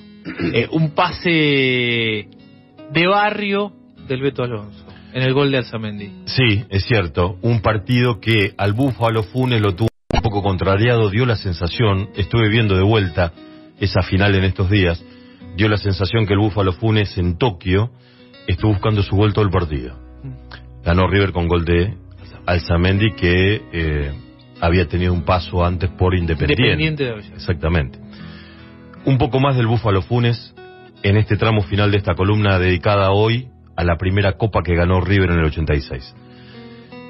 [0.53, 3.73] Eh, un pase de barrio
[4.07, 6.11] del Beto Alonso en el gol de Alzamendi.
[6.25, 11.25] Sí, es cierto, un partido que al Búfalo Funes lo tuvo un poco contrariado, dio
[11.25, 13.33] la sensación, estuve viendo de vuelta
[13.79, 15.03] esa final en estos días,
[15.57, 17.91] dio la sensación que el Búfalo Funes en Tokio
[18.47, 19.97] estuvo buscando su gol todo el partido.
[20.83, 21.95] Ganó River con gol de
[22.45, 24.11] Alzamendi que eh,
[24.59, 26.63] había tenido un paso antes por Independiente.
[26.63, 27.35] Independiente de.
[27.35, 27.99] Exactamente.
[29.03, 30.53] Un poco más del Búfalo Funes
[31.01, 35.01] en este tramo final de esta columna dedicada hoy a la primera copa que ganó
[35.01, 36.15] River en el 86.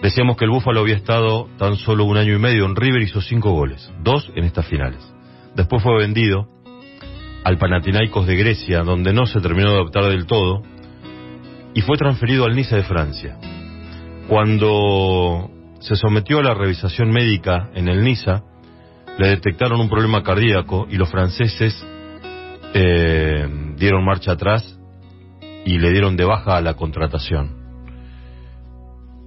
[0.02, 3.20] Decíamos que el Búfalo había estado tan solo un año y medio en River, hizo
[3.20, 5.00] cinco goles, dos en estas finales.
[5.54, 6.48] Después fue vendido
[7.44, 10.64] al Panathinaikos de Grecia, donde no se terminó de adaptar del todo,
[11.74, 13.38] y fue transferido al Niza de Francia.
[14.30, 15.52] Cuando
[15.82, 18.44] se sometió a la revisación médica en el Niza,
[19.22, 21.86] le detectaron un problema cardíaco y los franceses
[22.74, 24.80] eh, dieron marcha atrás
[25.64, 27.62] y le dieron de baja a la contratación.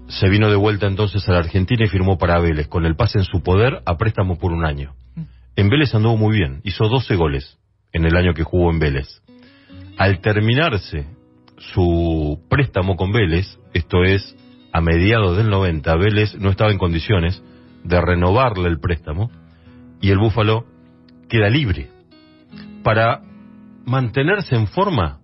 [0.08, 3.20] Se vino de vuelta entonces a la Argentina y firmó para Vélez, con el pase
[3.20, 4.96] en su poder a préstamo por un año.
[5.54, 7.56] En Vélez anduvo muy bien, hizo 12 goles
[7.92, 9.22] en el año que jugó en Vélez.
[9.96, 11.06] Al terminarse
[11.72, 14.34] su préstamo con Vélez, esto es
[14.72, 17.40] a mediados del 90, Vélez no estaba en condiciones
[17.84, 19.30] de renovarle el préstamo
[20.04, 20.66] y el Búfalo
[21.30, 21.88] queda libre.
[22.82, 23.22] Para
[23.86, 25.20] mantenerse en forma,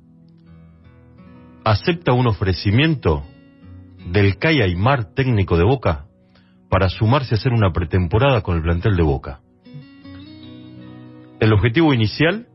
[1.62, 3.22] acepta un ofrecimiento
[4.10, 6.06] del Kai Aymar técnico de Boca
[6.70, 9.40] para sumarse a hacer una pretemporada con el plantel de Boca.
[11.40, 12.46] El objetivo inicial,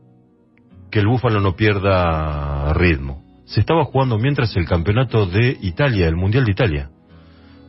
[0.90, 3.22] que el Búfalo no pierda ritmo.
[3.44, 6.90] Se estaba jugando mientras el campeonato de Italia, el Mundial de Italia.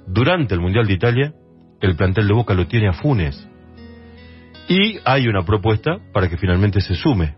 [0.08, 1.34] Durante el Mundial de Italia,
[1.80, 3.47] el plantel de Boca lo tiene a Funes.
[4.68, 7.36] Y hay una propuesta para que finalmente se sume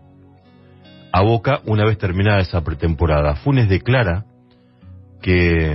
[1.12, 3.36] a Boca una vez terminada esa pretemporada.
[3.36, 4.24] Funes declara
[5.22, 5.74] que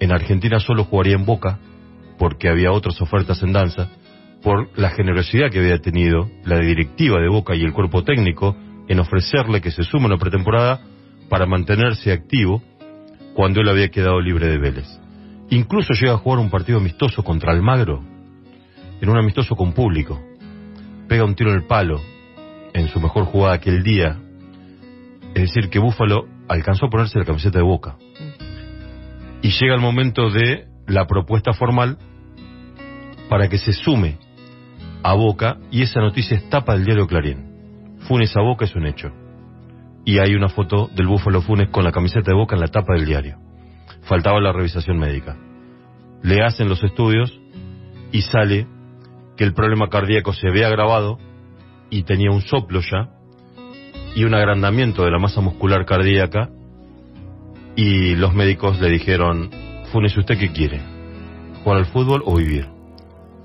[0.00, 1.58] en Argentina solo jugaría en Boca
[2.18, 3.88] porque había otras ofertas en danza,
[4.42, 8.56] por la generosidad que había tenido la directiva de Boca y el cuerpo técnico
[8.88, 10.80] en ofrecerle que se sume a una pretemporada
[11.28, 12.62] para mantenerse activo
[13.34, 14.86] cuando él había quedado libre de Vélez.
[15.50, 18.02] Incluso llega a jugar un partido amistoso contra Almagro,
[19.00, 20.20] en un amistoso con público.
[21.10, 22.00] Pega un tiro en el palo
[22.72, 24.16] en su mejor jugada aquel día.
[25.34, 27.96] Es decir, que Búfalo alcanzó a ponerse la camiseta de Boca.
[29.42, 31.98] Y llega el momento de la propuesta formal
[33.28, 34.18] para que se sume
[35.02, 37.98] a Boca y esa noticia es tapa del diario Clarín.
[38.06, 39.10] Funes a Boca es un hecho.
[40.04, 42.94] Y hay una foto del Búfalo Funes con la camiseta de Boca en la tapa
[42.94, 43.36] del diario.
[44.02, 45.36] Faltaba la revisación médica.
[46.22, 47.36] Le hacen los estudios
[48.12, 48.68] y sale
[49.40, 51.16] que el problema cardíaco se había agravado
[51.88, 53.08] y tenía un soplo ya
[54.14, 56.50] y un agrandamiento de la masa muscular cardíaca
[57.74, 59.48] y los médicos le dijeron,
[59.90, 60.82] Funes, ¿usted qué quiere?
[61.64, 62.68] ¿Jugar al fútbol o vivir?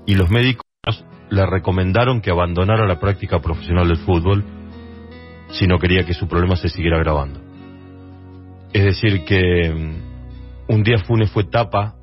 [0.04, 0.66] Y los médicos
[1.30, 4.44] le recomendaron que abandonara la práctica profesional del fútbol
[5.48, 7.40] si no quería que su problema se siguiera agravando.
[8.74, 11.94] Es decir, que mm, un día Funes fue tapa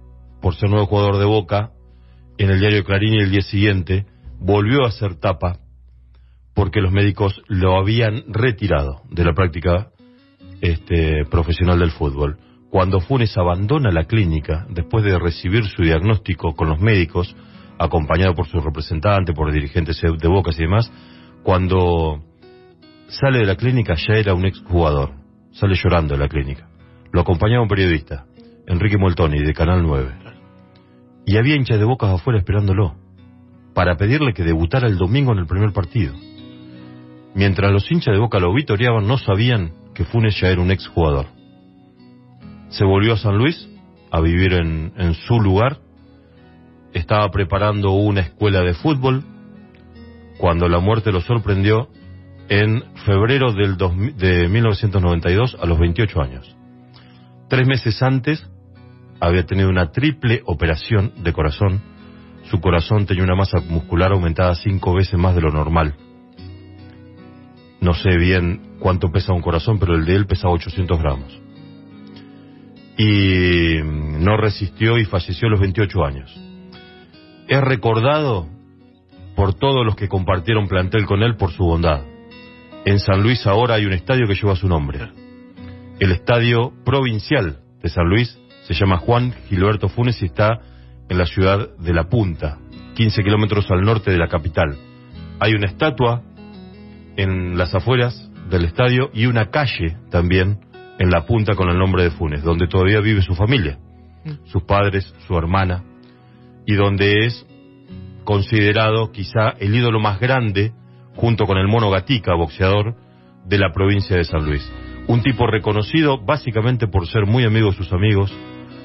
[0.41, 1.73] por ser nuevo jugador de Boca
[2.37, 4.05] en el diario Clarín y el día siguiente
[4.39, 5.59] volvió a ser tapa
[6.53, 9.89] porque los médicos lo habían retirado de la práctica
[10.61, 12.37] este, profesional del fútbol.
[12.69, 17.35] Cuando Funes abandona la clínica, después de recibir su diagnóstico con los médicos,
[17.77, 20.91] acompañado por su representante, por dirigentes de Bocas y demás,
[21.43, 22.23] cuando
[23.07, 25.11] sale de la clínica ya era un exjugador,
[25.51, 26.67] sale llorando de la clínica.
[27.11, 28.25] Lo acompañaba un periodista,
[28.67, 30.22] Enrique Moltoni, de Canal 9.
[31.25, 32.95] Y había hinchas de Bocas afuera esperándolo,
[33.73, 36.13] para pedirle que debutara el domingo en el primer partido.
[37.33, 41.27] Mientras los hinchas de Boca lo vitoreaban, no sabían que Funes ya era un exjugador.
[42.69, 43.67] Se volvió a San Luis
[44.11, 45.79] a vivir en, su lugar
[46.93, 49.23] estaba preparando una escuela de fútbol
[50.37, 51.89] cuando la muerte lo sorprendió
[52.49, 56.55] en febrero del de 1992 a los 28 años.
[57.49, 58.47] Tres meses antes
[59.27, 61.81] había tenido una triple operación de corazón.
[62.49, 65.95] Su corazón tenía una masa muscular aumentada cinco veces más de lo normal.
[67.81, 71.41] No sé bien cuánto pesa un corazón, pero el de él pesaba 800 gramos.
[72.97, 76.53] Y no resistió y falleció a los 28 años
[77.47, 78.47] es recordado
[79.35, 82.01] por todos los que compartieron plantel con él por su bondad.
[82.85, 84.99] En San Luis ahora hay un estadio que lleva su nombre.
[85.99, 90.59] El estadio provincial de San Luis se llama Juan Gilberto Funes y está
[91.09, 92.59] en la ciudad de La Punta,
[92.95, 94.75] 15 kilómetros al norte de la capital.
[95.39, 96.21] Hay una estatua
[97.17, 100.59] en las afueras del estadio y una calle también
[100.99, 103.77] en La Punta con el nombre de Funes, donde todavía vive su familia,
[104.23, 104.45] mm.
[104.45, 105.83] sus padres, su hermana,
[106.65, 107.45] y donde es
[108.23, 110.71] considerado quizá el ídolo más grande,
[111.15, 112.95] junto con el mono Gatica, boxeador,
[113.45, 114.71] de la provincia de San Luis.
[115.07, 118.33] Un tipo reconocido básicamente por ser muy amigo de sus amigos,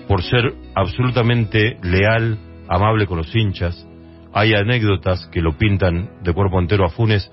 [0.09, 3.87] por ser absolutamente leal, amable con los hinchas.
[4.33, 7.31] Hay anécdotas que lo pintan de cuerpo entero a Funes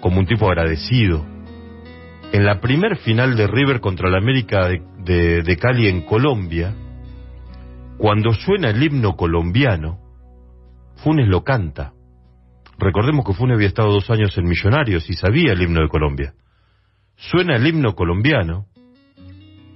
[0.00, 1.24] como un tipo agradecido.
[2.32, 6.74] En la primer final de River contra la América de, de Cali en Colombia,
[7.96, 9.98] cuando suena el himno colombiano,
[10.96, 11.92] Funes lo canta.
[12.78, 16.34] Recordemos que Funes había estado dos años en Millonarios y sabía el himno de Colombia.
[17.18, 18.66] Suena el himno colombiano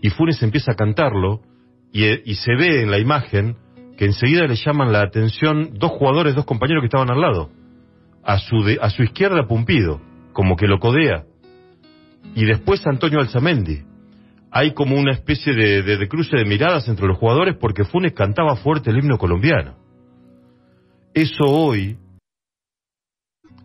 [0.01, 1.41] y Funes empieza a cantarlo
[1.93, 3.57] y, se ve en la imagen
[3.97, 7.51] que enseguida le llaman la atención dos jugadores, dos compañeros que estaban al lado.
[8.23, 10.01] A su, a su izquierda Pumpido,
[10.33, 11.25] como que lo codea.
[12.37, 13.83] Y después Antonio Alzamendi
[14.51, 18.91] hay como una especie de, cruce de miradas entre los jugadores porque Funes cantaba fuerte
[18.91, 19.77] el himno colombiano.
[21.13, 21.99] Eso hoy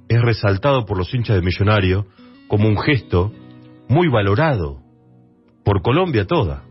[0.10, 2.08] es resaltado por los hinchas de Millonario
[2.48, 3.32] como un gesto
[3.90, 4.80] muy valorado
[5.64, 6.64] por Colombia toda.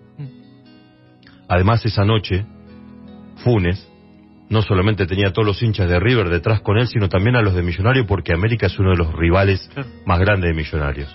[1.48, 2.44] Además, esa noche,
[3.36, 3.86] Funes
[4.48, 7.42] no solamente tenía a todos los hinchas de River detrás con él, sino también a
[7.42, 9.70] los de Millonario, porque América es uno de los rivales
[10.04, 11.14] más grandes de Millonarios.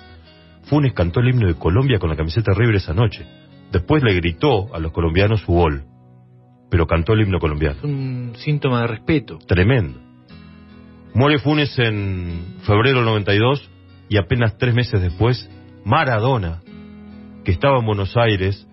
[0.63, 3.25] Funes cantó el himno de Colombia con la camiseta River esa noche.
[3.71, 5.83] Después le gritó a los colombianos su gol,
[6.69, 7.79] pero cantó el himno colombiano.
[7.83, 9.39] Un síntoma de respeto.
[9.47, 9.99] Tremendo.
[11.13, 13.69] Muere Funes en febrero del 92
[14.07, 15.49] y apenas tres meses después,
[15.83, 16.61] Maradona,
[17.43, 18.67] que estaba en Buenos Aires,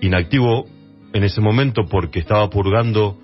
[0.00, 0.66] inactivo
[1.12, 3.18] en ese momento porque estaba purgando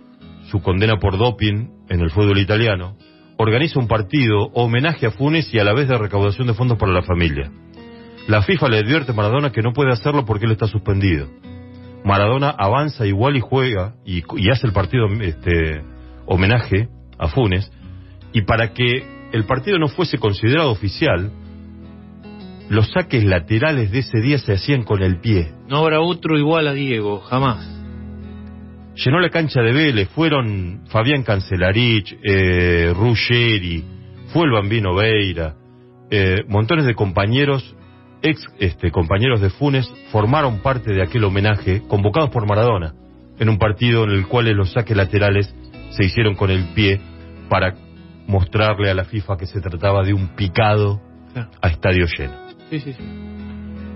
[0.51, 2.97] su condena por doping en el fútbol italiano,
[3.37, 6.93] organiza un partido homenaje a Funes y a la vez de recaudación de fondos para
[6.93, 7.51] la familia.
[8.29, 11.29] La FIFA le advierte a Maradona que no puede hacerlo porque él está suspendido.
[12.05, 15.83] Maradona avanza igual y juega y, hace el partido este,
[16.27, 16.89] homenaje
[17.19, 17.71] a Funes,
[18.33, 21.31] Y para que el partido no fuese considerado oficial,
[22.69, 25.53] los saques laterales de ese día se hacían con el pie.
[25.69, 27.73] No habrá otro igual a Diego, jamás.
[28.97, 33.85] Llenó la cancha de Vélez, fueron Fabián Cancelarich, eh, Ruggeri,
[34.33, 35.55] fue el Bambino Veira,
[36.11, 37.77] eh, montones de compañeros,
[38.23, 42.95] ex este, compañeros de Funes, formaron parte de aquel homenaje convocados por Maradona,
[43.39, 45.55] en un partido en el cual los saques laterales
[45.91, 46.99] se hicieron con el pie
[47.51, 47.75] para
[48.27, 51.01] mostrarle a la FIFA que se trataba de un picado
[51.35, 51.51] Claro.
[51.61, 52.46] a estadio lleno.
[52.71, 53.03] Sí, sí, sí.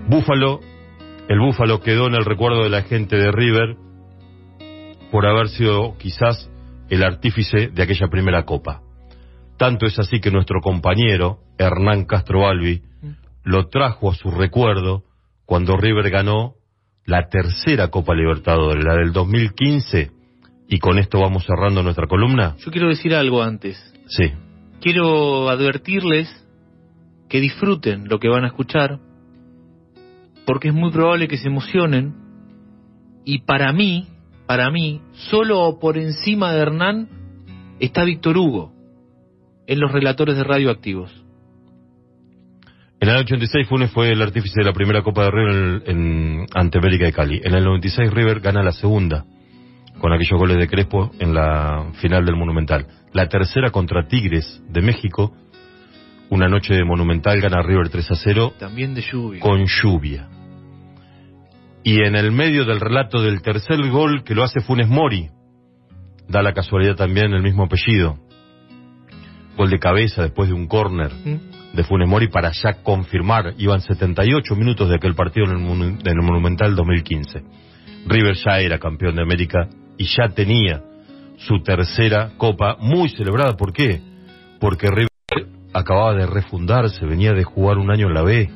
[0.07, 0.59] Búfalo,
[1.27, 3.75] el Búfalo quedó en el recuerdo de la gente de River
[5.11, 6.49] por haber sido quizás
[6.89, 8.81] el artífice de aquella primera copa.
[9.57, 12.81] Tanto es así que nuestro compañero, Hernán Castro Balbi,
[13.43, 15.03] lo trajo a su recuerdo
[15.45, 16.55] cuando River ganó
[17.05, 20.11] la tercera Copa Libertadores, la del 2015,
[20.67, 22.55] y con esto vamos cerrando nuestra columna.
[22.59, 23.77] Yo quiero decir algo antes.
[24.07, 24.31] Sí,
[24.81, 26.27] Quiero advertirles
[27.31, 28.99] que disfruten lo que van a escuchar,
[30.45, 32.13] porque es muy probable que se emocionen,
[33.23, 34.05] y para mí,
[34.47, 37.07] para mí, solo por encima de Hernán
[37.79, 38.73] está Víctor Hugo
[39.65, 41.09] en los relatores de radioactivos.
[42.99, 46.79] En el 86 Funes fue el artífice de la primera Copa de River en, ante
[46.79, 47.39] América de Cali.
[47.41, 49.23] En el 96 River gana la segunda,
[49.99, 52.87] con aquellos goles de Crespo en la final del Monumental.
[53.13, 55.33] La tercera contra Tigres de México,
[56.31, 59.39] una noche de Monumental gana River 3 a 0 También de lluvia.
[59.41, 60.27] con lluvia.
[61.83, 65.29] Y en el medio del relato del tercer gol que lo hace Funes Mori,
[66.27, 68.17] da la casualidad también el mismo apellido.
[69.57, 71.75] Gol de cabeza después de un córner ¿Mm?
[71.75, 73.53] de Funes Mori para ya confirmar.
[73.57, 77.43] Iban 78 minutos de aquel partido en el, Monu- en el Monumental 2015.
[78.07, 79.67] River ya era campeón de América
[79.97, 80.81] y ya tenía
[81.37, 83.57] su tercera copa muy celebrada.
[83.57, 84.01] ¿Por qué?
[84.59, 85.07] Porque River
[85.73, 88.49] acababa de refundarse, venía de jugar un año en la B.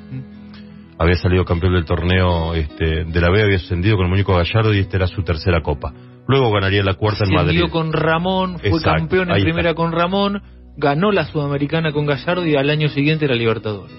[0.98, 4.74] Había salido campeón del torneo este, de la B, había ascendido con el muñeco Gallardo
[4.74, 5.94] y esta era su tercera copa.
[6.28, 7.58] Luego ganaría la cuarta en Madrid.
[7.58, 9.76] Ascendió con Ramón, fue Exacto, campeón en primera está.
[9.76, 10.42] con Ramón,
[10.78, 13.94] ganó la Sudamericana con Gallardo y al año siguiente la Libertadores.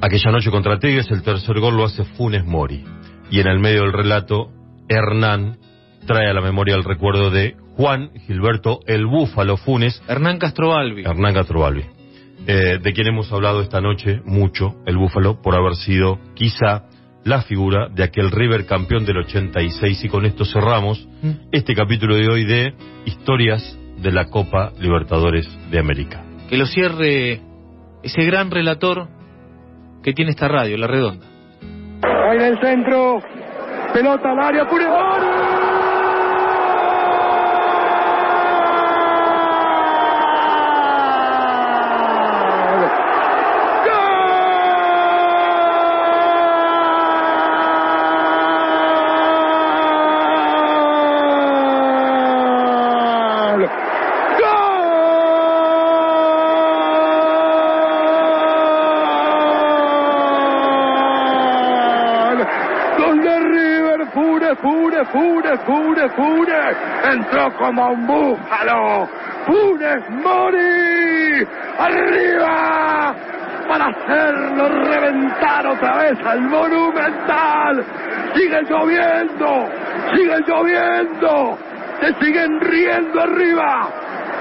[0.00, 2.84] Aquella noche contra Tigres, el tercer gol lo hace Funes Mori.
[3.30, 4.50] Y en el medio del relato,
[4.88, 5.58] Hernán
[6.06, 11.02] trae a la memoria el recuerdo de Juan Gilberto el Búfalo Funes, Hernán Castrobalbi.
[11.04, 11.84] Hernán Castrobalbi,
[12.48, 16.86] eh, de quien hemos hablado esta noche mucho, el Búfalo, por haber sido quizá
[17.24, 20.02] la figura de aquel River campeón del 86.
[20.04, 21.48] Y con esto cerramos Mm.
[21.52, 22.72] este capítulo de hoy de
[23.04, 26.22] Historias de la Copa Libertadores de América.
[26.48, 27.40] Que lo cierre
[28.02, 29.08] ese gran relator
[30.02, 31.26] que tiene esta radio, La Redonda.
[32.02, 33.18] Ahí en el centro.
[33.92, 34.64] Pelota al área.
[34.66, 35.26] Funes Mori.
[52.78, 53.68] ¡Gol!
[61.08, 62.46] ¡Gol!
[62.98, 66.76] Gol de River, Funes, Funes, Funes, Funes, Funes.
[67.04, 69.08] Entró como un búfalo.
[69.46, 71.46] Funes Mori.
[71.78, 73.14] Arriba.
[73.68, 77.84] Para hacerlo reventar otra vez al Monumental.
[78.34, 79.68] Sigue lloviendo.
[80.14, 81.58] Sigue lloviendo.
[82.00, 83.88] Se siguen riendo arriba.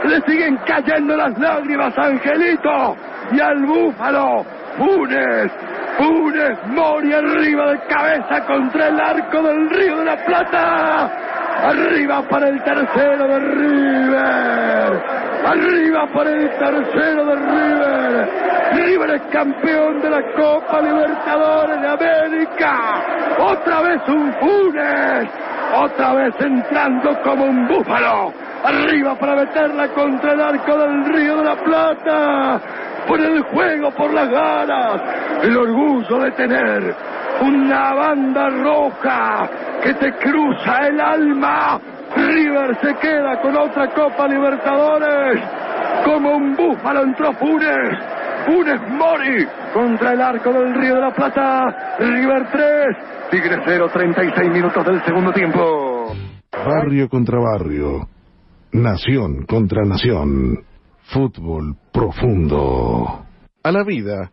[0.04, 2.96] Le siguen cayendo las lágrimas Angelito
[3.32, 4.46] y al búfalo.
[4.78, 5.52] Funes,
[5.98, 11.27] Funes Mori arriba de cabeza contra el arco del Río de la Plata.
[11.64, 15.04] Arriba para el tercero de River.
[15.46, 18.30] Arriba para el tercero de River.
[18.74, 23.04] River es campeón de la Copa Libertadores de América.
[23.40, 25.30] Otra vez un Funes.
[25.76, 28.34] Otra vez entrando como un búfalo.
[28.64, 32.62] Arriba para meterla contra el arco del Río de la Plata.
[33.08, 35.02] Por el juego, por las ganas.
[35.44, 39.50] El orgullo de tener una banda roja
[39.84, 41.80] que te cruza el alma.
[42.16, 45.42] River se queda con otra Copa Libertadores.
[46.04, 48.00] Como un búfalo entró Funes.
[48.46, 51.98] Funes Mori contra el arco del Río de la Plata.
[52.00, 53.30] River 3.
[53.30, 56.16] Tigre 0, 36 minutos del segundo tiempo.
[56.52, 58.08] Barrio contra barrio.
[58.72, 60.64] Nación contra nación.
[61.12, 63.26] Fútbol profundo.
[63.64, 64.32] A la vida